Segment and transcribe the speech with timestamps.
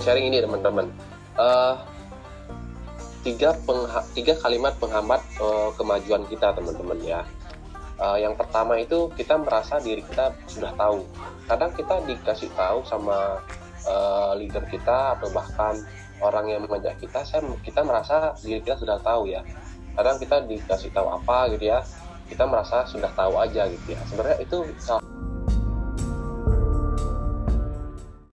[0.00, 0.88] sharing ini teman-teman.
[1.36, 1.76] Uh,
[3.20, 7.20] tiga pengha tiga kalimat penghambat uh, kemajuan kita teman-teman ya.
[8.00, 11.04] Uh, yang pertama itu kita merasa diri kita sudah tahu.
[11.44, 13.44] Kadang kita dikasih tahu sama
[13.84, 15.76] uh, leader kita atau bahkan
[16.24, 19.44] orang yang mengajak kita, saya kita merasa diri kita sudah tahu ya.
[19.96, 21.84] Kadang kita dikasih tahu apa gitu ya,
[22.28, 24.00] kita merasa sudah tahu aja gitu ya.
[24.08, 25.04] Sebenarnya itu salah